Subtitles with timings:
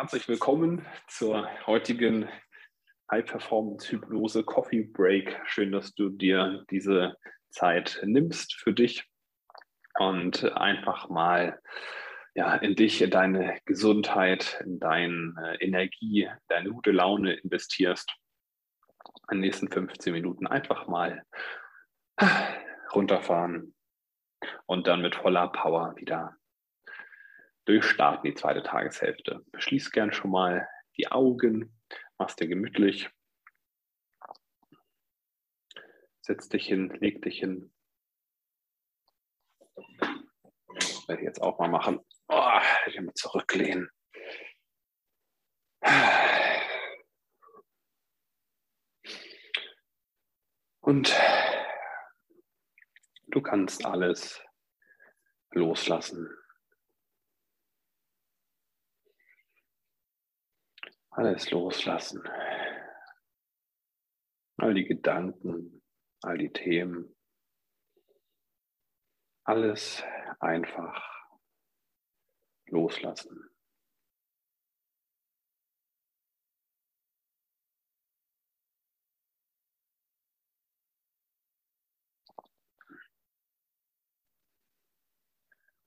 [0.00, 2.28] Herzlich willkommen zur heutigen
[3.10, 5.36] High Performance Hypnose Coffee Break.
[5.46, 7.16] Schön, dass du dir diese
[7.50, 9.10] Zeit nimmst für dich
[9.98, 11.60] und einfach mal
[12.36, 18.08] ja, in dich, in deine Gesundheit, in deine Energie, deine gute Laune investierst.
[19.32, 21.24] In den nächsten 15 Minuten einfach mal
[22.92, 23.74] runterfahren
[24.66, 26.36] und dann mit voller Power wieder
[27.68, 29.44] durchstarten, die zweite Tageshälfte.
[29.58, 31.78] Schließ gern schon mal die Augen,
[32.16, 33.10] mach's dir gemütlich.
[36.22, 37.72] Setz dich hin, leg dich hin.
[39.76, 42.00] Das werde ich jetzt auch mal machen.
[42.28, 43.90] Oh, ich mal zurücklehnen.
[50.80, 51.14] Und
[53.26, 54.42] du kannst alles
[55.50, 56.34] loslassen.
[61.18, 62.22] Alles loslassen.
[64.56, 65.82] All die Gedanken,
[66.22, 67.16] all die Themen.
[69.44, 70.04] Alles
[70.38, 71.26] einfach
[72.66, 73.50] loslassen.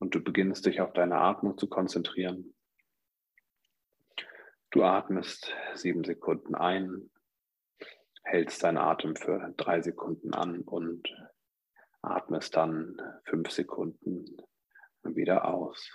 [0.00, 2.51] Und du beginnst dich auf deine Atmung zu konzentrieren.
[4.72, 7.10] Du atmest sieben Sekunden ein,
[8.22, 11.06] hältst deinen Atem für drei Sekunden an und
[12.00, 14.24] atmest dann fünf Sekunden
[15.02, 15.90] wieder aus.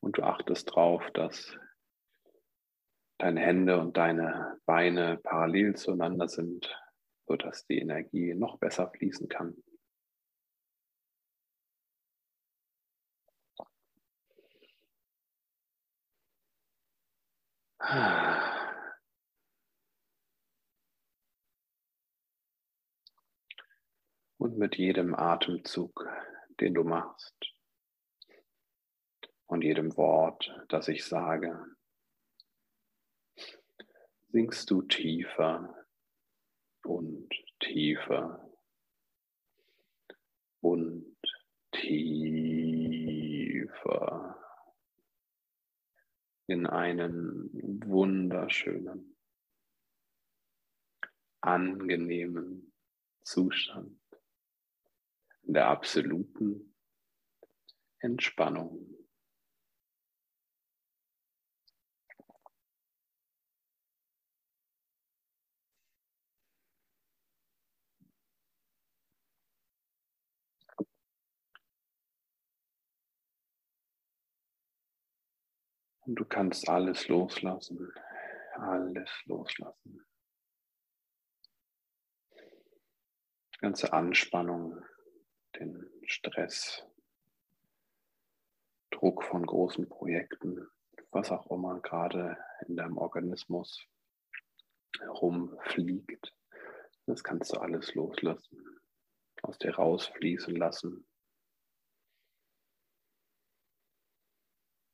[0.00, 1.56] Und du achtest darauf, dass
[3.18, 6.74] deine Hände und deine Beine parallel zueinander sind,
[7.26, 9.56] sodass die Energie noch besser fließen kann.
[24.38, 26.04] Und mit jedem Atemzug,
[26.60, 27.56] den du machst,
[29.46, 31.75] und jedem Wort, das ich sage,
[34.36, 35.86] sinkst du tiefer
[36.84, 38.52] und tiefer
[40.60, 41.16] und
[41.72, 43.16] tiefer
[46.48, 49.16] in einen wunderschönen,
[51.40, 52.74] angenehmen
[53.22, 53.98] Zustand
[55.44, 56.76] der absoluten
[58.00, 58.95] Entspannung.
[76.06, 77.92] Und du kannst alles loslassen,
[78.54, 80.06] alles loslassen.
[83.54, 84.84] Die ganze Anspannung,
[85.56, 86.86] den Stress,
[88.92, 90.68] Druck von großen Projekten,
[91.10, 93.84] was auch immer gerade in deinem Organismus
[95.00, 96.32] herumfliegt,
[97.06, 98.80] das kannst du alles loslassen,
[99.42, 101.04] aus dir rausfließen lassen.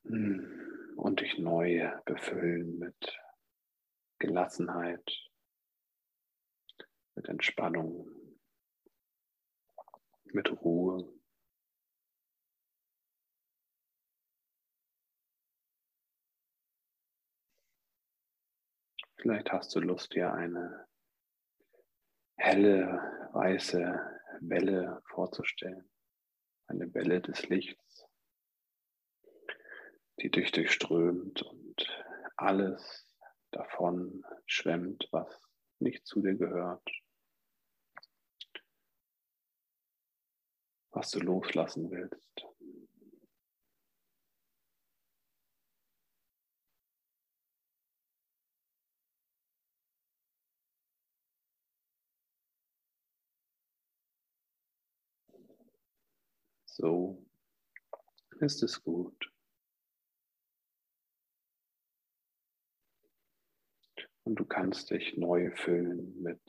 [0.05, 0.62] Hm
[0.97, 3.19] und dich neu befüllen mit
[4.19, 5.05] Gelassenheit,
[7.15, 8.09] mit Entspannung,
[10.25, 11.13] mit Ruhe.
[19.17, 20.89] Vielleicht hast du Lust, dir eine
[22.37, 25.89] helle, weiße Welle vorzustellen.
[26.67, 27.82] Eine Welle des Lichts,
[30.23, 32.05] die dich durchströmt und
[32.37, 33.07] alles
[33.51, 35.49] davon schwemmt, was
[35.81, 36.89] nicht zu dir gehört,
[40.93, 42.47] was du loslassen willst.
[56.67, 57.23] So
[58.41, 59.32] ist es gut.
[64.25, 66.41] Und du kannst dich neu füllen mit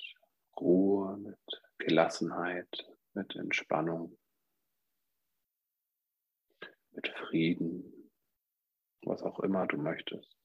[0.59, 2.69] Ruhe, mit Gelassenheit,
[3.13, 4.17] mit Entspannung,
[6.91, 8.11] mit Frieden,
[9.01, 10.37] was auch immer du möchtest.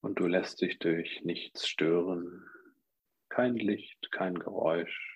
[0.00, 2.44] Und du lässt dich durch nichts stören,
[3.28, 5.11] kein Licht, kein Geräusch,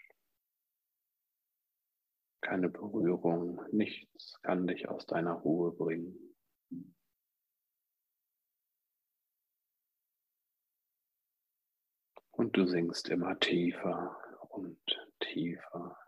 [2.47, 6.17] keine Berührung, nichts kann dich aus deiner Ruhe bringen.
[12.31, 14.17] Und du sinkst immer tiefer
[14.51, 14.79] und
[15.19, 15.99] tiefer.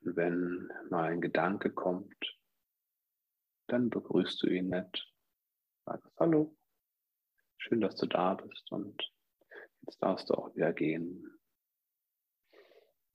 [0.00, 2.36] Wenn mal ein Gedanke kommt,
[3.68, 5.06] dann begrüßt du ihn nett,
[5.84, 6.56] sagst Hallo,
[7.58, 9.00] schön, dass du da bist und
[9.82, 11.38] jetzt darfst du auch wieder gehen.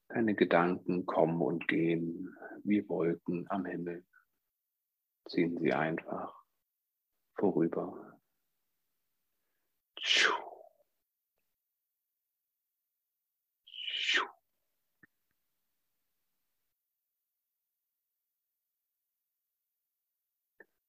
[0.10, 4.06] Deine Gedanken kommen und gehen wie Wolken am Himmel.
[5.28, 6.34] Ziehen sie einfach
[7.36, 8.16] vorüber.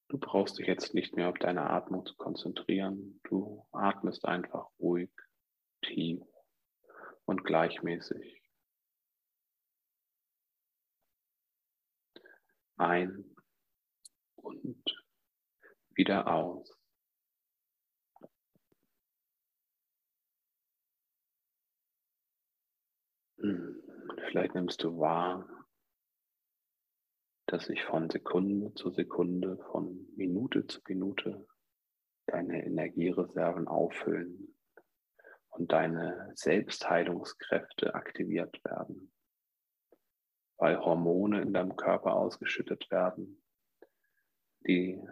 [0.08, 3.20] Du brauchst dich jetzt nicht mehr auf deine Atmung zu konzentrieren.
[3.24, 5.10] Du atmest einfach ruhig,
[5.86, 6.22] tief
[7.24, 8.42] und gleichmäßig.
[12.76, 13.36] Ein
[14.36, 15.04] und
[15.90, 16.76] wieder aus.
[23.38, 23.82] Hm,
[24.28, 25.48] vielleicht nimmst du wahr,
[27.46, 31.46] dass sich von Sekunde zu Sekunde, von Minute zu Minute
[32.26, 34.55] deine Energiereserven auffüllen
[35.56, 39.12] und deine Selbstheilungskräfte aktiviert werden,
[40.58, 43.42] weil Hormone in deinem Körper ausgeschüttet werden,
[44.66, 45.02] die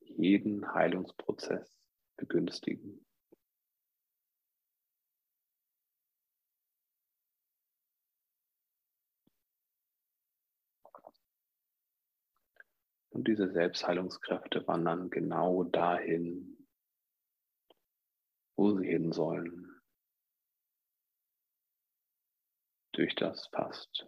[0.00, 1.70] jeden Heilungsprozess
[2.16, 3.04] begünstigen.
[13.10, 16.66] Und diese Selbstheilungskräfte wandern genau dahin,
[18.56, 19.69] wo sie hin sollen.
[22.92, 24.06] Durch das fast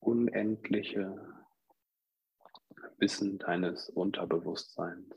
[0.00, 1.44] unendliche
[2.98, 5.14] Wissen deines Unterbewusstseins,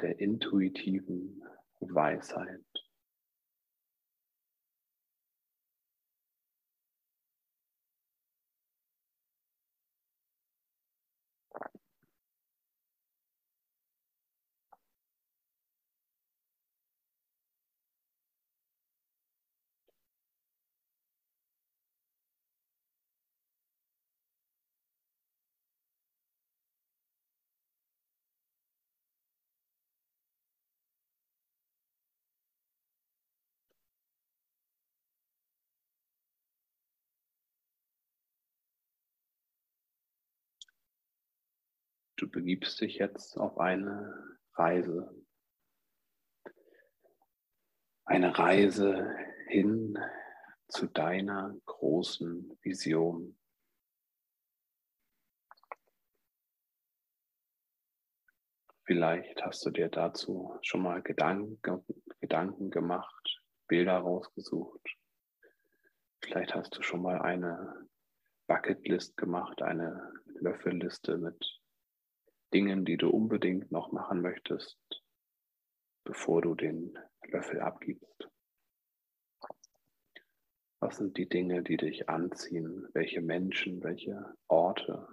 [0.00, 1.42] der intuitiven
[1.80, 2.81] Weisheit.
[42.22, 45.12] Du begibst dich jetzt auf eine Reise.
[48.04, 49.12] Eine Reise
[49.48, 49.98] hin
[50.68, 53.36] zu deiner großen Vision.
[58.84, 61.84] Vielleicht hast du dir dazu schon mal Gedanken,
[62.20, 64.96] Gedanken gemacht, Bilder rausgesucht.
[66.20, 67.88] Vielleicht hast du schon mal eine
[68.46, 71.61] Bucketlist gemacht, eine Löffelliste mit
[72.52, 74.78] Dingen, die du unbedingt noch machen möchtest,
[76.04, 78.28] bevor du den Löffel abgibst?
[80.80, 82.88] Was sind die Dinge, die dich anziehen?
[82.92, 85.06] Welche Menschen, welche Orte?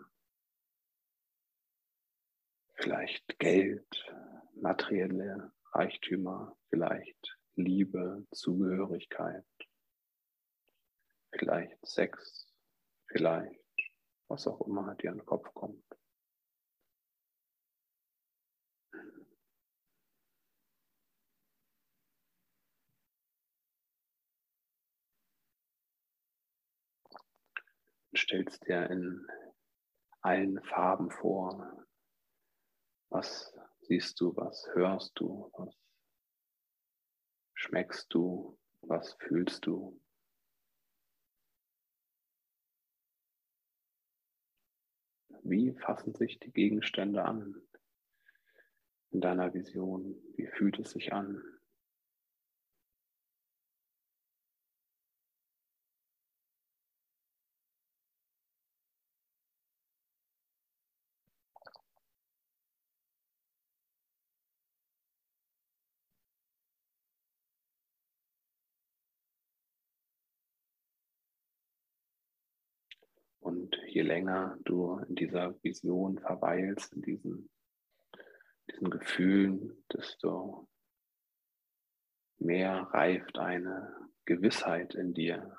[2.74, 4.14] Vielleicht Geld,
[4.56, 9.46] materielle Reichtümer, vielleicht Liebe, Zugehörigkeit,
[11.32, 12.52] vielleicht Sex,
[13.08, 13.60] vielleicht
[14.28, 15.99] was auch immer dir an den Kopf kommt.
[28.20, 29.26] Stellst dir in
[30.22, 31.86] allen Farben vor.
[33.10, 35.76] Was siehst du, was hörst du, was
[37.54, 40.00] schmeckst du, was fühlst du?
[45.44, 47.56] Wie fassen sich die Gegenstände an
[49.12, 50.16] in deiner Vision?
[50.36, 51.59] Wie fühlt es sich an?
[73.40, 77.50] Und je länger du in dieser Vision verweilst, in diesen,
[78.70, 80.68] diesen Gefühlen, desto
[82.38, 85.58] mehr reift eine Gewissheit in dir.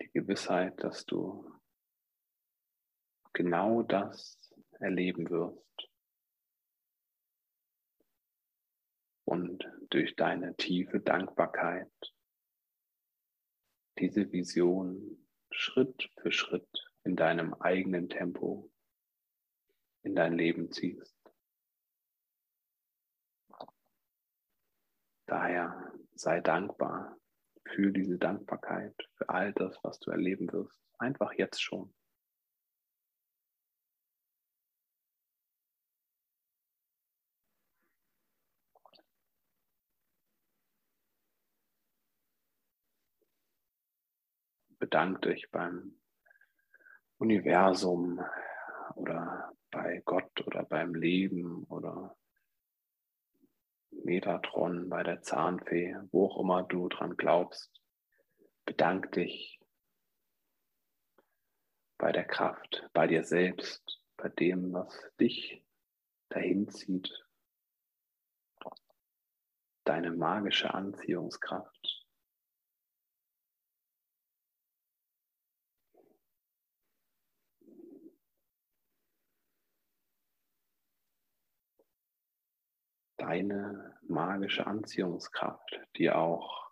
[0.00, 1.50] Die Gewissheit, dass du
[3.32, 4.38] genau das
[4.80, 5.70] erleben wirst.
[9.30, 11.90] und durch deine tiefe Dankbarkeit
[13.98, 18.70] diese Vision Schritt für Schritt in deinem eigenen Tempo
[20.02, 21.16] in dein Leben ziehst.
[25.26, 27.16] Daher sei dankbar
[27.64, 31.94] für diese Dankbarkeit, für all das, was du erleben wirst, einfach jetzt schon.
[44.80, 46.00] Bedank dich beim
[47.18, 48.20] Universum
[48.96, 52.16] oder bei Gott oder beim Leben oder
[53.90, 57.70] Metatron, bei der Zahnfee, wo auch immer du dran glaubst.
[58.64, 59.60] Bedank dich
[61.98, 65.62] bei der Kraft, bei dir selbst, bei dem, was dich
[66.30, 67.26] dahin zieht.
[69.84, 71.99] Deine magische Anziehungskraft.
[83.20, 86.70] Deine magische Anziehungskraft, die auch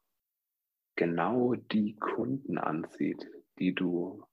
[0.97, 4.25] genau die Kunden anzieht, die du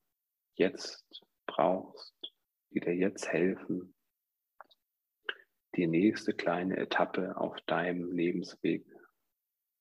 [0.55, 2.15] jetzt brauchst,
[2.71, 3.93] die dir jetzt helfen,
[5.75, 8.85] die nächste kleine Etappe auf deinem Lebensweg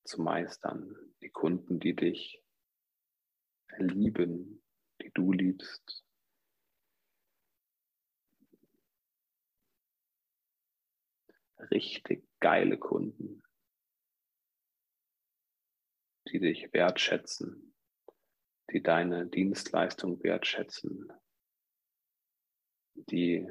[0.04, 0.94] zu meistern.
[1.22, 2.42] Die Kunden, die dich
[3.78, 4.62] lieben,
[5.00, 6.03] die du liebst,
[11.70, 13.42] richtig geile Kunden,
[16.28, 17.74] die dich wertschätzen,
[18.72, 21.12] die deine Dienstleistung wertschätzen,
[22.94, 23.46] die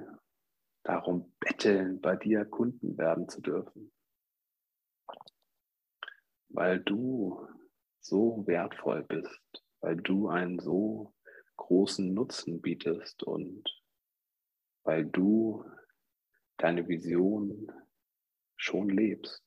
[0.84, 3.93] darum betteln, bei dir Kunden werden zu dürfen,
[6.50, 7.48] weil du
[8.00, 11.13] so wertvoll bist, weil du einen so
[11.55, 13.63] großen Nutzen bietest und
[14.84, 15.65] weil du
[16.58, 17.72] deine Vision
[18.63, 19.43] schon lebst.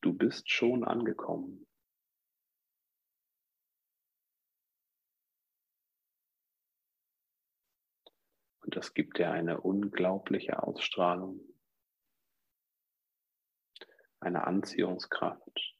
[0.00, 1.66] Du bist schon angekommen.
[8.62, 11.40] Und das gibt dir eine unglaubliche Ausstrahlung,
[14.20, 15.76] eine Anziehungskraft,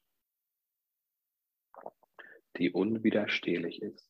[2.59, 4.10] die unwiderstehlich ist.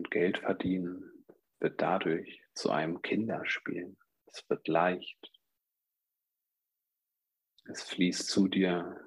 [0.00, 1.26] Und Geld verdienen
[1.58, 3.98] wird dadurch zu einem Kinderspiel.
[4.24, 5.30] Es wird leicht.
[7.66, 8.98] Es fließt zu dir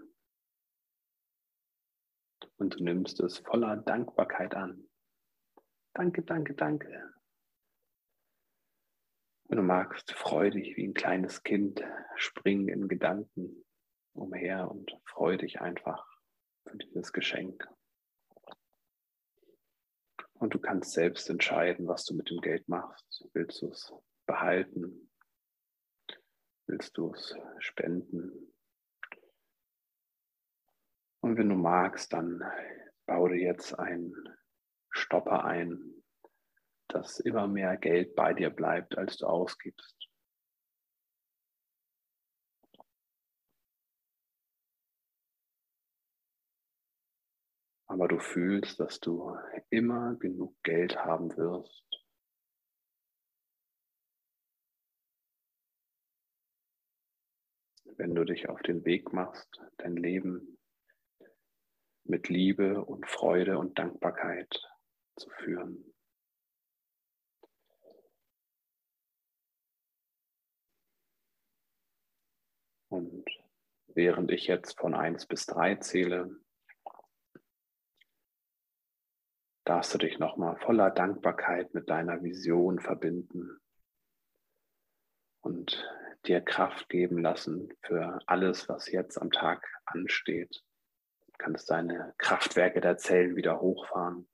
[2.58, 4.88] und du nimmst es voller Dankbarkeit an.
[5.96, 7.12] Danke, danke, danke.
[9.46, 11.84] Wenn du magst, freu dich wie ein kleines Kind,
[12.18, 13.66] spring in Gedanken
[14.14, 16.06] umher und freu dich einfach
[16.68, 17.68] für dieses Geschenk.
[20.44, 23.26] Und du kannst selbst entscheiden, was du mit dem Geld machst.
[23.32, 23.94] Willst du es
[24.26, 25.10] behalten?
[26.68, 28.54] Willst du es spenden?
[31.22, 32.44] Und wenn du magst, dann
[33.06, 34.14] baue dir jetzt einen
[34.90, 36.04] Stopper ein,
[36.90, 40.10] dass immer mehr Geld bei dir bleibt, als du ausgibst.
[47.94, 49.38] Aber du fühlst, dass du
[49.70, 51.84] immer genug Geld haben wirst.
[57.96, 60.58] wenn du dich auf den Weg machst, dein Leben
[62.06, 64.68] mit Liebe und Freude und Dankbarkeit
[65.16, 65.94] zu führen.
[72.90, 73.24] Und
[73.88, 76.43] während ich jetzt von 1 bis 3 zähle,
[79.66, 83.60] darfst du dich nochmal voller Dankbarkeit mit deiner Vision verbinden
[85.42, 85.90] und
[86.26, 90.64] dir Kraft geben lassen für alles, was jetzt am Tag ansteht.
[91.28, 94.30] Du kannst deine Kraftwerke der Zellen wieder hochfahren.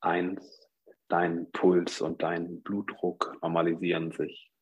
[0.00, 0.68] Eins,
[1.08, 4.52] dein Puls und dein Blutdruck normalisieren sich.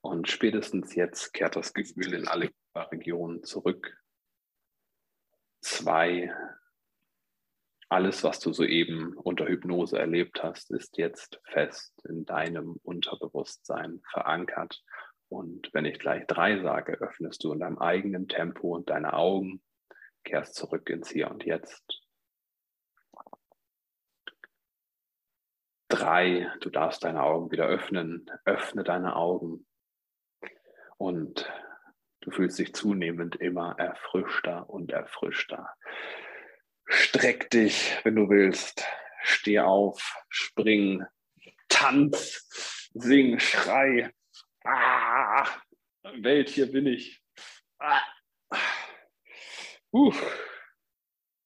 [0.00, 3.96] Und spätestens jetzt kehrt das Gefühl in alle Regionen zurück.
[5.60, 6.32] Zwei,
[7.88, 14.82] alles, was du soeben unter Hypnose erlebt hast, ist jetzt fest in deinem Unterbewusstsein verankert.
[15.28, 19.62] Und wenn ich gleich drei sage, öffnest du in deinem eigenen Tempo und deine Augen,
[20.24, 22.02] kehrst zurück ins Hier und Jetzt.
[25.88, 28.28] Drei, du darfst deine Augen wieder öffnen.
[28.44, 29.66] Öffne deine Augen.
[30.98, 31.52] Und
[32.20, 35.68] du fühlst dich zunehmend immer erfrischter und erfrischter.
[36.86, 38.84] Streck dich, wenn du willst.
[39.22, 41.04] Steh auf, spring,
[41.68, 42.46] tanz,
[42.94, 44.10] sing, schrei.
[44.64, 45.46] Ah,
[46.20, 47.20] Welt, hier bin ich.
[47.78, 48.00] Ah.
[49.92, 50.12] Uh.